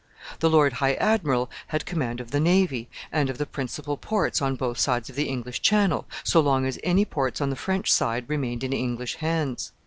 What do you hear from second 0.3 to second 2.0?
The Lord High Admiral had